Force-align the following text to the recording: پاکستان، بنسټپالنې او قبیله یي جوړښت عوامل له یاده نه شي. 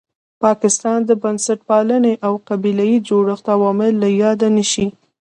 پاکستان، 0.43 0.99
بنسټپالنې 1.21 2.13
او 2.27 2.33
قبیله 2.47 2.83
یي 2.91 2.97
جوړښت 3.07 3.45
عوامل 3.55 3.93
له 4.03 4.09
یاده 4.21 4.47
نه 4.55 4.63
شي. 4.71 4.87